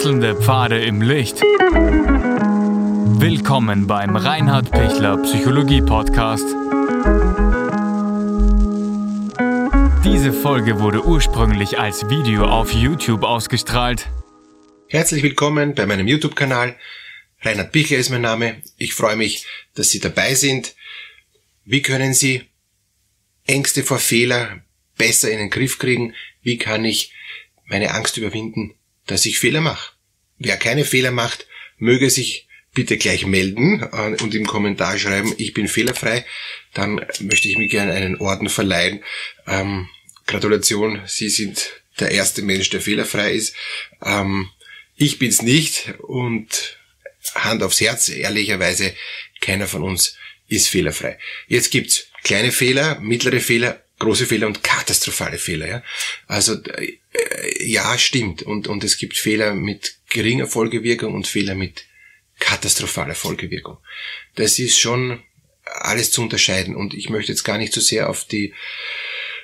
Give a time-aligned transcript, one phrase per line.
[0.00, 1.42] Wechselnde Pfade im Licht.
[3.20, 6.46] Willkommen beim Reinhard Pichler Psychologie Podcast.
[10.02, 14.08] Diese Folge wurde ursprünglich als Video auf YouTube ausgestrahlt.
[14.88, 16.78] Herzlich willkommen bei meinem YouTube-Kanal.
[17.42, 18.62] Reinhard Pichler ist mein Name.
[18.78, 19.44] Ich freue mich,
[19.74, 20.76] dass Sie dabei sind.
[21.66, 22.44] Wie können Sie
[23.46, 24.62] Ängste vor Fehler
[24.96, 26.14] besser in den Griff kriegen?
[26.40, 27.12] Wie kann ich
[27.66, 28.76] meine Angst überwinden,
[29.10, 29.92] dass ich Fehler mache?
[30.38, 31.46] Wer keine Fehler macht,
[31.78, 36.24] möge sich bitte gleich melden äh, und im Kommentar schreiben, ich bin fehlerfrei.
[36.74, 39.02] Dann möchte ich mir gerne einen Orden verleihen.
[39.46, 39.88] Ähm,
[40.26, 43.54] Gratulation, Sie sind der erste Mensch, der fehlerfrei ist.
[44.04, 44.48] Ähm,
[44.96, 46.78] ich bin's nicht und
[47.34, 48.94] Hand aufs Herz, ehrlicherweise,
[49.40, 51.18] keiner von uns ist fehlerfrei.
[51.48, 55.68] Jetzt gibt's kleine Fehler, mittlere Fehler, große Fehler und katastrophale Fehler.
[55.68, 55.82] Ja?
[56.26, 56.98] Also äh,
[57.60, 58.42] ja, stimmt.
[58.42, 61.84] Und, und es gibt Fehler mit geringer Folgewirkung und Fehler mit
[62.38, 63.78] katastrophaler Folgewirkung.
[64.34, 65.22] Das ist schon
[65.64, 66.74] alles zu unterscheiden.
[66.74, 68.54] Und ich möchte jetzt gar nicht so sehr auf die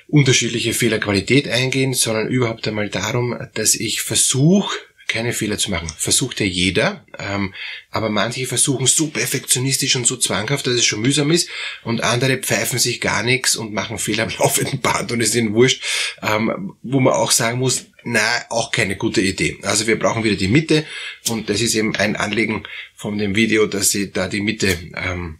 [0.07, 4.77] unterschiedliche Fehlerqualität eingehen, sondern überhaupt einmal darum, dass ich versuche,
[5.07, 5.89] keine Fehler zu machen.
[5.97, 7.53] Versucht ja jeder, ähm,
[7.89, 11.49] aber manche versuchen so perfektionistisch und so zwanghaft, dass es schon mühsam ist
[11.83, 15.35] und andere pfeifen sich gar nichts und machen Fehler am laufenden Band und es ist
[15.35, 15.83] ihnen wurscht,
[16.21, 19.59] ähm, wo man auch sagen muss, na, auch keine gute Idee.
[19.63, 20.85] Also wir brauchen wieder die Mitte
[21.29, 22.63] und das ist eben ein Anliegen
[22.95, 25.39] von dem Video, dass sie da die Mitte ähm,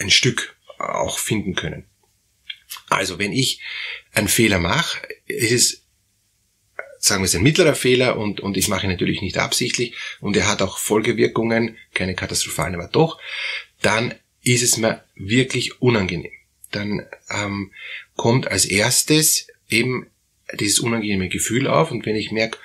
[0.00, 1.86] ein Stück auch finden können.
[2.88, 3.60] Also wenn ich
[4.12, 5.83] einen Fehler mache, ist es
[7.04, 10.36] sagen wir es ein mittlerer Fehler und, und ich mache ihn natürlich nicht absichtlich und
[10.36, 13.20] er hat auch Folgewirkungen, keine katastrophalen, aber doch,
[13.82, 16.32] dann ist es mir wirklich unangenehm.
[16.70, 17.72] Dann ähm,
[18.16, 20.06] kommt als erstes eben
[20.58, 22.58] dieses unangenehme Gefühl auf und wenn ich merke,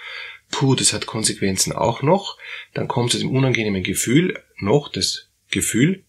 [0.52, 2.38] puh, das hat Konsequenzen auch noch,
[2.74, 6.04] dann kommt zu dem unangenehmen Gefühl noch das Gefühl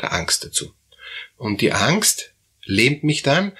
[0.00, 0.72] der Angst dazu.
[1.36, 2.32] Und die Angst
[2.64, 3.52] lähmt mich dann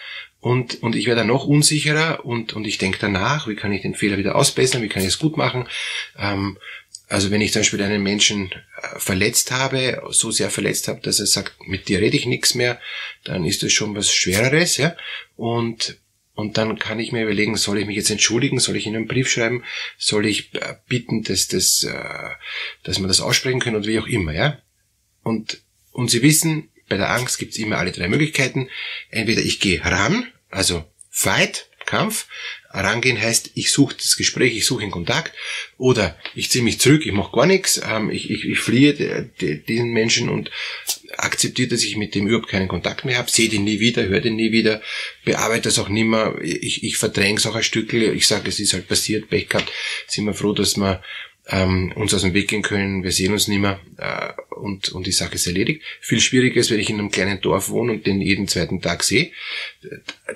[0.46, 3.82] und, und ich werde dann noch unsicherer und, und ich denke danach, wie kann ich
[3.82, 5.66] den Fehler wieder ausbessern, wie kann ich es gut machen.
[6.16, 6.56] Ähm,
[7.08, 11.18] also wenn ich zum Beispiel einen Menschen äh, verletzt habe, so sehr verletzt habe, dass
[11.18, 12.80] er sagt, mit dir rede ich nichts mehr,
[13.24, 14.94] dann ist das schon was Schwereres, ja.
[15.34, 15.98] Und,
[16.36, 19.08] und dann kann ich mir überlegen, soll ich mich jetzt entschuldigen, soll ich Ihnen einen
[19.08, 19.64] Brief schreiben,
[19.98, 22.28] soll ich äh, bitten, dass das, äh,
[22.84, 24.58] dass man das aussprechen können und wie auch immer, ja.
[25.24, 28.68] Und, und Sie wissen, bei der Angst gibt's immer alle drei Möglichkeiten.
[29.10, 32.26] Entweder ich gehe ran, also Fight, Kampf.
[32.70, 35.32] Rangehen heißt, ich suche das Gespräch, ich suche den Kontakt
[35.78, 39.92] oder ich ziehe mich zurück, ich mache gar nichts, ähm, ich, ich, ich fliehe diesen
[39.92, 40.50] Menschen und
[41.16, 44.20] akzeptiere, dass ich mit dem überhaupt keinen Kontakt mehr habe, sehe den nie wieder, höre
[44.20, 44.82] den nie wieder,
[45.24, 48.74] bearbeite das auch nimmer, ich, ich verdränge es auch ein Stückchen, ich sage, es ist
[48.74, 49.72] halt passiert, Pech gehabt,
[50.06, 51.02] sind wir froh, dass wir
[51.48, 55.06] ähm, uns aus dem Weg gehen können, wir sehen uns nicht mehr äh, und, und
[55.06, 55.82] die Sache ist erledigt.
[56.00, 59.04] Viel schwieriger ist, wenn ich in einem kleinen Dorf wohne und den jeden zweiten Tag
[59.04, 59.30] sehe,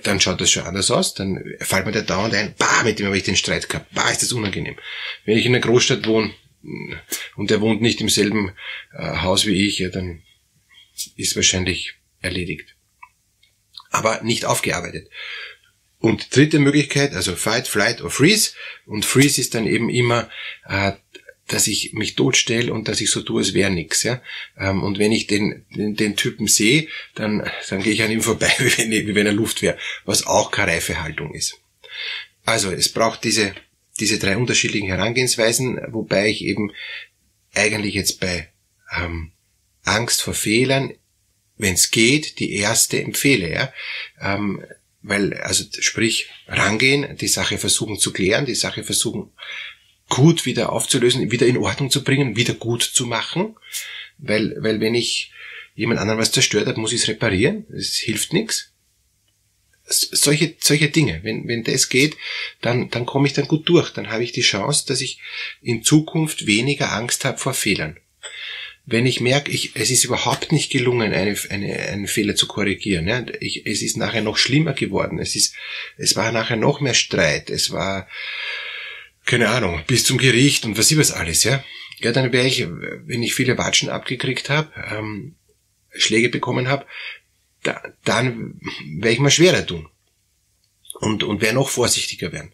[0.02, 3.06] dann schaut das schon anders aus, dann fällt mir der dauernd ein, bah, mit dem
[3.06, 4.76] habe ich den Streit gehabt, bah, ist das unangenehm.
[5.24, 6.32] Wenn ich in einer Großstadt wohne
[7.36, 8.52] und der wohnt nicht im selben
[8.92, 10.22] äh, Haus wie ich, ja, dann
[11.16, 12.76] ist wahrscheinlich erledigt.
[13.90, 15.08] Aber nicht aufgearbeitet.
[16.00, 18.52] Und dritte Möglichkeit, also Fight, Flight or Freeze.
[18.86, 20.30] Und Freeze ist dann eben immer,
[20.66, 20.92] äh,
[21.46, 24.02] dass ich mich totstelle und dass ich so tue, als wäre nix.
[24.02, 24.22] Ja?
[24.56, 28.22] Ähm, und wenn ich den, den, den Typen sehe, dann, dann gehe ich an ihm
[28.22, 31.58] vorbei, wie wenn, wie wenn er Luft wäre, was auch keine reife Haltung ist.
[32.44, 33.54] Also es braucht diese,
[33.98, 36.72] diese drei unterschiedlichen Herangehensweisen, wobei ich eben
[37.54, 38.48] eigentlich jetzt bei
[38.96, 39.32] ähm,
[39.84, 40.94] Angst vor Fehlern,
[41.58, 43.52] wenn es geht, die erste empfehle.
[43.52, 43.72] Ja?
[44.20, 44.64] Ähm,
[45.02, 49.32] weil, also sprich, rangehen, die Sache versuchen zu klären, die Sache versuchen
[50.08, 53.56] gut wieder aufzulösen, wieder in Ordnung zu bringen, wieder gut zu machen.
[54.18, 55.32] Weil, weil wenn ich
[55.74, 57.64] jemand anderen was zerstört hat, muss ich es reparieren.
[57.72, 58.72] Es hilft nichts.
[59.86, 62.16] Solche, solche Dinge, wenn, wenn das geht,
[62.60, 63.90] dann, dann komme ich dann gut durch.
[63.90, 65.20] Dann habe ich die Chance, dass ich
[65.62, 67.98] in Zukunft weniger Angst habe vor Fehlern
[68.90, 73.06] wenn ich merke, ich, es ist überhaupt nicht gelungen, eine, eine, einen Fehler zu korrigieren,
[73.06, 75.54] ja, ich, es ist nachher noch schlimmer geworden, es ist,
[75.96, 78.08] es war nachher noch mehr Streit, es war,
[79.26, 81.64] keine Ahnung, bis zum Gericht und was ich was alles, ja,
[82.00, 85.36] ja, dann wäre ich, wenn ich viele Watschen abgekriegt habe, ähm,
[85.94, 86.84] Schläge bekommen habe,
[87.62, 88.60] da, dann
[88.98, 89.88] wäre ich mal schwerer tun
[90.94, 92.52] und und wäre noch vorsichtiger werden.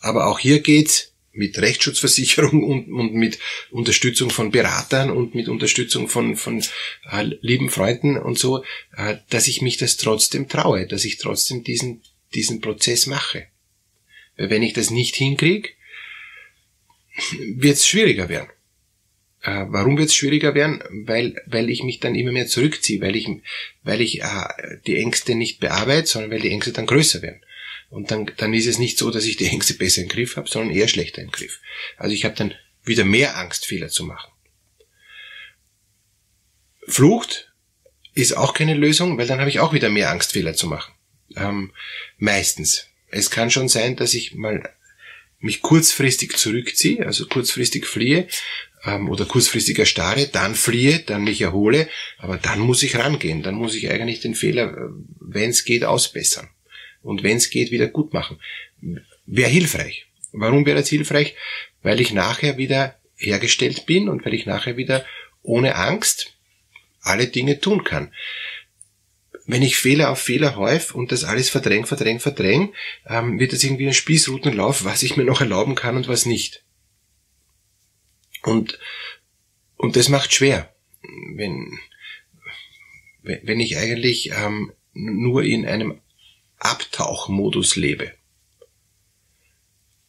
[0.00, 3.38] Aber auch hier geht's mit Rechtsschutzversicherung und, und mit
[3.70, 6.62] Unterstützung von Beratern und mit Unterstützung von, von
[7.10, 8.64] äh, lieben Freunden und so,
[8.96, 12.02] äh, dass ich mich das trotzdem traue, dass ich trotzdem diesen,
[12.34, 13.46] diesen Prozess mache.
[14.36, 15.70] Weil wenn ich das nicht hinkriege,
[17.54, 18.48] wird es schwieriger werden.
[19.42, 20.82] Äh, warum wird es schwieriger werden?
[21.04, 23.28] Weil, weil ich mich dann immer mehr zurückziehe, weil ich,
[23.82, 24.44] weil ich äh,
[24.86, 27.40] die Ängste nicht bearbeite, sondern weil die Ängste dann größer werden.
[27.92, 30.48] Und dann, dann ist es nicht so, dass ich die Ängste besser im Griff habe,
[30.48, 31.60] sondern eher schlechter im Griff.
[31.98, 32.54] Also ich habe dann
[32.84, 34.32] wieder mehr Angst, Fehler zu machen.
[36.88, 37.52] Flucht
[38.14, 40.94] ist auch keine Lösung, weil dann habe ich auch wieder mehr Angst, Fehler zu machen.
[41.36, 41.74] Ähm,
[42.16, 42.86] meistens.
[43.10, 44.74] Es kann schon sein, dass ich mal
[45.38, 48.26] mich kurzfristig zurückziehe, also kurzfristig fliehe
[48.84, 53.56] ähm, oder kurzfristig erstarre, dann fliehe, dann mich erhole, aber dann muss ich rangehen, dann
[53.56, 54.88] muss ich eigentlich den Fehler, äh,
[55.20, 56.48] wenn es geht, ausbessern
[57.02, 58.38] und wenn es geht, wieder gut machen.
[59.26, 60.06] Wäre hilfreich.
[60.32, 61.34] Warum wäre das hilfreich?
[61.82, 65.04] Weil ich nachher wieder hergestellt bin und weil ich nachher wieder
[65.42, 66.34] ohne Angst
[67.00, 68.12] alle Dinge tun kann
[69.46, 72.74] wenn ich Fehler auf Fehler häuf und das alles verdräng, verdräng, verdräng,
[73.06, 76.64] ähm, wird das irgendwie ein Spießrutenlauf, was ich mir noch erlauben kann und was nicht.
[78.42, 78.78] Und,
[79.76, 80.74] und das macht schwer,
[81.34, 81.78] wenn,
[83.22, 86.00] wenn ich eigentlich ähm, nur in einem
[86.62, 88.12] Abtauchmodus lebe.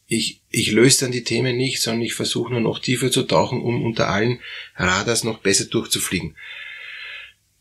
[0.06, 3.62] Ich, ich löse dann die Themen nicht, sondern ich versuche nur noch tiefer zu tauchen,
[3.62, 4.42] um unter allen
[4.76, 6.36] Radars noch besser durchzufliegen.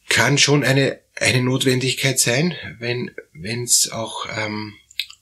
[0.08, 3.10] Kann schon eine eine Notwendigkeit sein, wenn
[3.64, 4.74] es auch ähm,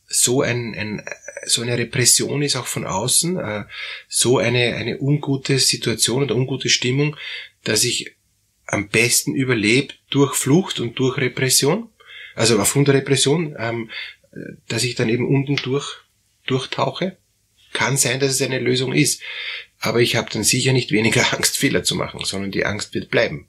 [0.07, 1.03] so ein, ein
[1.47, 3.65] so eine Repression ist auch von außen, äh,
[4.09, 7.17] so eine eine ungute Situation oder ungute Stimmung,
[7.65, 8.17] dass ich
[8.67, 11.89] am besten überlebe durch Flucht und durch Repression,
[12.35, 13.91] also aufgrund der Repression, ähm,
[14.69, 16.05] dass ich dann eben unten durch
[16.47, 17.17] durchtauche.
[17.73, 19.23] Kann sein, dass es eine Lösung ist,
[19.79, 23.11] aber ich habe dann sicher nicht weniger Angst, Fehler zu machen, sondern die Angst wird
[23.11, 23.49] bleiben.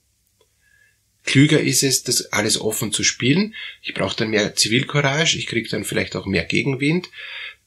[1.24, 3.54] Klüger ist es, das alles offen zu spielen.
[3.82, 7.10] Ich brauche dann mehr Zivilcourage, ich kriege dann vielleicht auch mehr Gegenwind,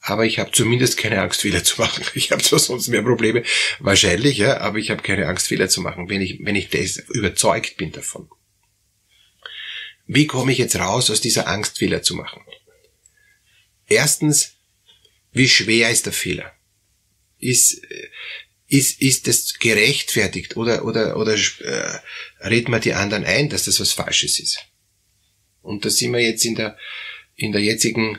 [0.01, 2.05] aber ich habe zumindest keine Angst, Fehler zu machen.
[2.15, 3.43] Ich habe zwar sonst mehr Probleme,
[3.79, 6.97] wahrscheinlich, ja, aber ich habe keine Angst, Fehler zu machen, wenn ich, wenn ich das
[6.97, 8.29] überzeugt bin davon.
[10.07, 12.43] Wie komme ich jetzt raus aus dieser Angst, Fehler zu machen?
[13.87, 14.55] Erstens,
[15.33, 16.53] wie schwer ist der Fehler?
[17.39, 17.83] Ist,
[18.69, 21.99] ist, ist das gerechtfertigt oder, oder, oder äh,
[22.41, 24.61] redet man die anderen ein, dass das was Falsches ist?
[25.63, 26.77] Und da sind wir jetzt in der,
[27.37, 28.19] in der jetzigen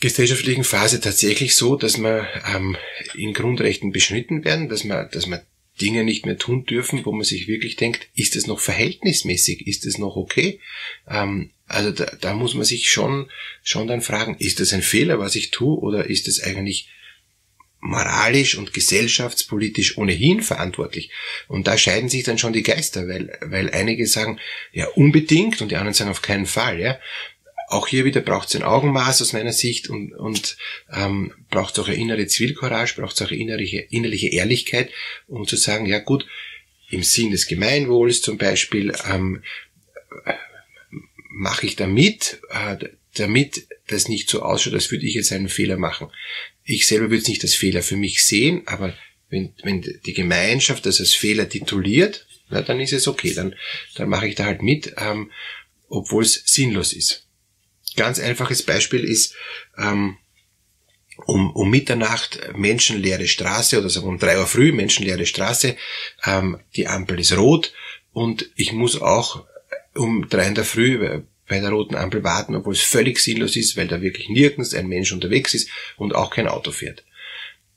[0.00, 2.76] gesellschaftlichen Phase tatsächlich so, dass wir ähm,
[3.14, 5.40] in Grundrechten beschnitten werden, dass man, dass man
[5.80, 9.86] Dinge nicht mehr tun dürfen, wo man sich wirklich denkt, ist es noch verhältnismäßig, ist
[9.86, 10.60] es noch okay?
[11.08, 13.30] Ähm, also da, da muss man sich schon,
[13.62, 16.88] schon dann fragen, ist das ein Fehler, was ich tue, oder ist es eigentlich
[17.80, 21.10] moralisch und gesellschaftspolitisch ohnehin verantwortlich.
[21.48, 24.40] Und da scheiden sich dann schon die Geister, weil, weil einige sagen,
[24.72, 26.98] ja, unbedingt und die anderen sagen auf keinen Fall, ja.
[27.68, 30.56] Auch hier wieder braucht es ein Augenmaß aus meiner Sicht und, und
[30.92, 34.90] ähm, braucht es auch eine innere Zivilcourage, braucht es auch eine innerliche, innerliche Ehrlichkeit,
[35.26, 36.26] um zu sagen, ja gut,
[36.90, 39.42] im Sinn des Gemeinwohls zum Beispiel ähm,
[41.30, 42.76] mache ich damit, äh,
[43.16, 46.08] damit das nicht so ausschaut, als würde ich jetzt einen Fehler machen
[46.64, 48.96] ich selber würde es nicht als Fehler für mich sehen, aber
[49.28, 53.54] wenn, wenn die Gemeinschaft das als Fehler tituliert, na, dann ist es okay, dann,
[53.94, 55.30] dann mache ich da halt mit, ähm,
[55.88, 57.23] obwohl es sinnlos ist.
[57.96, 59.34] Ganz einfaches Beispiel ist,
[59.78, 60.16] ähm,
[61.26, 65.76] um, um Mitternacht menschenleere Straße oder sagen um drei Uhr früh menschenleere Straße,
[66.24, 67.72] ähm, die Ampel ist rot
[68.12, 69.46] und ich muss auch
[69.94, 73.76] um drei in der Früh bei der roten Ampel warten, obwohl es völlig sinnlos ist,
[73.76, 77.04] weil da wirklich nirgends ein Mensch unterwegs ist und auch kein Auto fährt.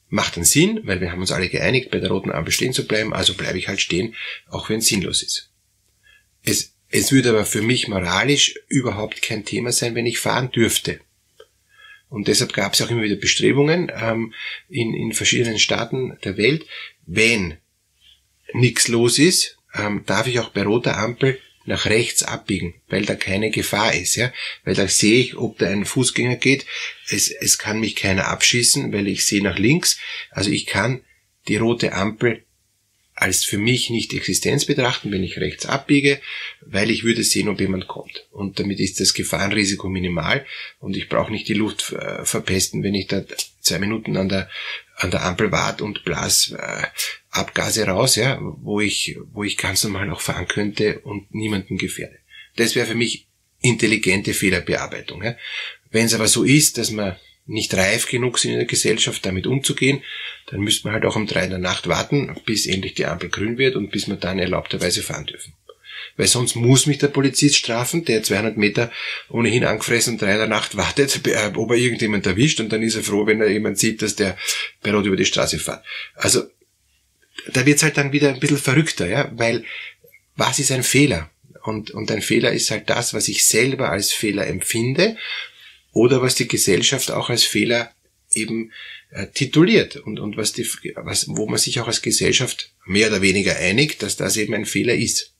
[0.09, 2.87] Macht einen Sinn, weil wir haben uns alle geeinigt, bei der roten Ampel stehen zu
[2.87, 4.15] bleiben, also bleibe ich halt stehen,
[4.49, 5.51] auch wenn es sinnlos ist.
[6.43, 10.99] Es, es würde aber für mich moralisch überhaupt kein Thema sein, wenn ich fahren dürfte.
[12.09, 14.33] Und deshalb gab es auch immer wieder Bestrebungen ähm,
[14.69, 16.65] in, in verschiedenen Staaten der Welt,
[17.05, 17.57] wenn
[18.53, 23.15] nichts los ist, ähm, darf ich auch bei roter Ampel nach rechts abbiegen, weil da
[23.15, 24.31] keine Gefahr ist, ja,
[24.63, 26.65] weil da sehe ich, ob da ein Fußgänger geht.
[27.09, 29.99] Es, es kann mich keiner abschießen, weil ich sehe nach links.
[30.31, 31.03] Also ich kann
[31.49, 32.45] die rote Ampel
[33.19, 36.21] als für mich nicht Existenz betrachten, wenn ich rechts abbiege,
[36.61, 38.27] weil ich würde sehen, ob jemand kommt.
[38.31, 40.45] Und damit ist das Gefahrenrisiko minimal
[40.79, 43.23] und ich brauche nicht die Luft äh, verpesten, wenn ich da
[43.59, 44.49] zwei Minuten an der,
[44.97, 46.83] an der Ampel warte und blas äh,
[47.31, 52.19] Abgase raus, ja, wo ich, wo ich ganz normal auch fahren könnte und niemanden gefährde.
[52.55, 53.27] Das wäre für mich
[53.61, 55.23] intelligente Fehlerbearbeitung.
[55.23, 55.35] Ja.
[55.89, 57.15] Wenn es aber so ist, dass man
[57.47, 60.03] nicht reif genug sind in der Gesellschaft, damit umzugehen,
[60.47, 63.29] dann müsste man halt auch um drei in der Nacht warten, bis endlich die Ampel
[63.29, 65.53] grün wird und bis wir dann erlaubterweise fahren dürfen.
[66.15, 68.91] Weil sonst muss mich der Polizist strafen, der 200 Meter
[69.29, 71.21] ohnehin angefressen und drei in der Nacht wartet,
[71.55, 74.37] ob er irgendjemand erwischt und dann ist er froh, wenn er jemand sieht, dass der
[74.81, 75.83] bei Rot über die Straße fährt.
[76.15, 76.43] Also
[77.53, 79.63] da wird's halt dann wieder ein bisschen verrückter, ja, weil
[80.35, 81.29] was ist ein Fehler?
[81.63, 85.17] Und, und ein Fehler ist halt das, was ich selber als Fehler empfinde
[85.91, 87.91] oder was die Gesellschaft auch als Fehler
[88.33, 88.71] eben
[89.09, 93.21] äh, tituliert und, und was die, was, wo man sich auch als Gesellschaft mehr oder
[93.21, 95.33] weniger einigt, dass das eben ein Fehler ist.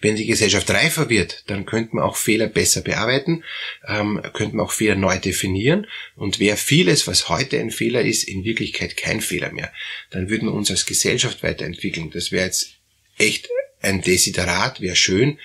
[0.00, 3.42] Wenn die Gesellschaft reifer wird, dann könnte man auch Fehler besser bearbeiten,
[3.86, 8.24] ähm, könnte man auch Fehler neu definieren und wäre vieles, was heute ein Fehler ist,
[8.24, 9.72] in Wirklichkeit kein Fehler mehr,
[10.10, 12.10] dann würden wir uns als Gesellschaft weiterentwickeln.
[12.10, 12.74] Das wäre jetzt
[13.16, 13.48] echt
[13.80, 15.38] ein Desiderat, wäre schön.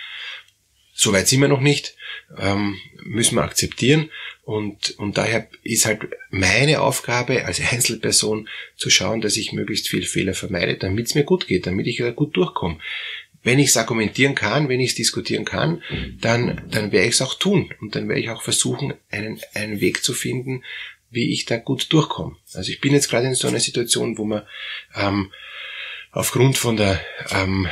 [1.02, 1.96] Soweit sind wir noch nicht,
[2.38, 4.12] ähm, müssen wir akzeptieren.
[4.44, 10.04] Und, und daher ist halt meine Aufgabe als Einzelperson zu schauen, dass ich möglichst viel
[10.04, 12.80] Fehler vermeide, damit es mir gut geht, damit ich da gut durchkomme.
[13.44, 15.82] Wenn ich es argumentieren kann, wenn ich es diskutieren kann,
[16.20, 17.74] dann, dann werde ich es auch tun.
[17.80, 20.66] Und dann werde ich auch versuchen, einen, einen Weg zu finden,
[21.10, 22.36] wie ich da gut durchkomme.
[22.54, 24.42] Also ich bin jetzt gerade in so einer Situation, wo man
[24.96, 25.32] ähm,
[26.12, 27.00] aufgrund von der
[27.32, 27.70] ähm,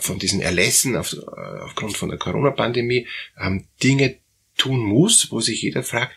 [0.00, 3.06] von diesen Erlässen, auf, aufgrund von der Corona-Pandemie,
[3.40, 4.18] ähm, Dinge
[4.56, 6.16] tun muss, wo sich jeder fragt,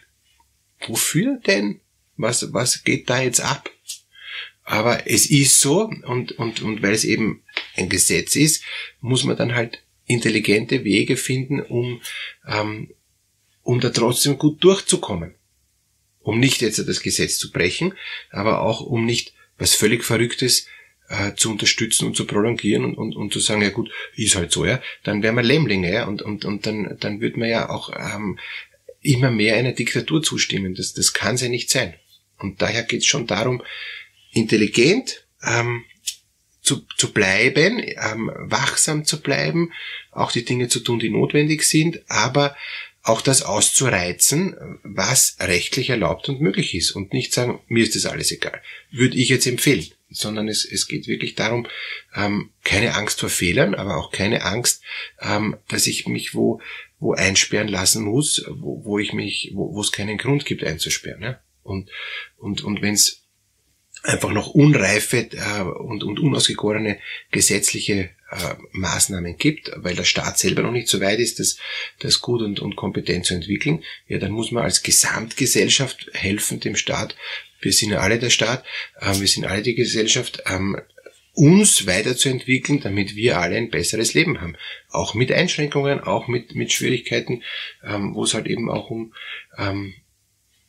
[0.87, 1.79] wofür denn?
[2.17, 3.69] Was, was geht da jetzt ab?
[4.63, 7.43] Aber es ist so und, und, und weil es eben
[7.75, 8.63] ein Gesetz ist,
[8.99, 12.01] muss man dann halt intelligente Wege finden, um,
[12.47, 12.91] ähm,
[13.61, 15.35] um da trotzdem gut durchzukommen.
[16.19, 17.93] Um nicht jetzt das Gesetz zu brechen,
[18.31, 20.67] aber auch um nicht was völlig Verrücktes
[21.09, 24.51] äh, zu unterstützen und zu prolongieren und, und, und zu sagen, ja gut, ist halt
[24.51, 27.69] so, ja, dann wären wir Lämmlinge, ja, und, und, und dann, dann wird man ja
[27.69, 28.39] auch ähm,
[29.01, 30.75] immer mehr einer Diktatur zustimmen.
[30.75, 31.93] Das, das kann ja nicht sein.
[32.39, 33.61] Und daher geht es schon darum,
[34.31, 35.83] intelligent ähm,
[36.61, 39.71] zu, zu bleiben, ähm, wachsam zu bleiben,
[40.11, 42.55] auch die Dinge zu tun, die notwendig sind, aber
[43.03, 48.07] auch das auszureizen, was rechtlich erlaubt und möglich ist und nicht sagen, mir ist das
[48.07, 48.59] alles egal.
[48.89, 49.85] Würde ich jetzt empfehlen
[50.15, 51.67] sondern es, es geht wirklich darum,
[52.15, 54.83] ähm, keine Angst vor Fehlern, aber auch keine Angst,
[55.21, 56.61] ähm, dass ich mich wo,
[56.99, 61.21] wo einsperren lassen muss, wo, wo ich mich, wo, wo es keinen Grund gibt einzusperren.
[61.21, 61.41] Ja?
[61.63, 61.89] Und,
[62.37, 63.25] und, und wenn es
[64.03, 66.99] einfach noch unreife äh, und, und unausgegorene
[67.31, 71.57] gesetzliche äh, Maßnahmen gibt, weil der Staat selber noch nicht so weit ist, das,
[71.99, 76.75] das gut und, und kompetent zu entwickeln, ja, dann muss man als Gesamtgesellschaft helfen, dem
[76.75, 77.15] Staat
[77.59, 78.63] wir sind ja alle der Staat,
[79.01, 80.77] ähm, wir sind alle die Gesellschaft, ähm,
[81.33, 84.55] uns weiterzuentwickeln, damit wir alle ein besseres Leben haben.
[84.89, 87.43] Auch mit Einschränkungen, auch mit, mit Schwierigkeiten,
[87.83, 89.13] ähm, wo es halt eben auch um,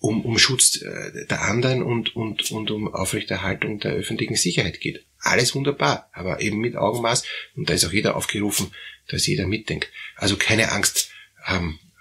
[0.00, 5.04] um, um Schutz äh, der anderen und, und, und um Aufrechterhaltung der öffentlichen Sicherheit geht.
[5.20, 7.24] Alles wunderbar, aber eben mit Augenmaß
[7.54, 8.72] und da ist auch jeder aufgerufen,
[9.08, 9.88] dass jeder mitdenkt.
[10.16, 11.10] Also keine Angst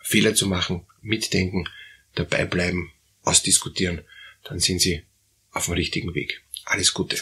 [0.02, 1.68] Fehler zu machen, mitdenken,
[2.16, 2.92] dabei bleiben,
[3.24, 4.02] ausdiskutieren
[4.46, 5.04] dann sind Sie
[5.52, 6.44] auf dem richtigen Weg.
[6.66, 7.18] Alles Gute.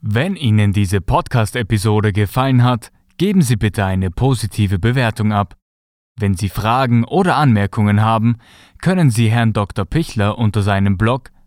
[0.00, 5.56] Wenn Ihnen diese Podcast-Episode gefallen hat, geben Sie bitte eine positive Bewertung ab.
[6.18, 8.38] Wenn Sie Fragen oder Anmerkungen haben,
[8.80, 9.84] können Sie Herrn Dr.
[9.84, 11.30] Pichler unter seinem Blog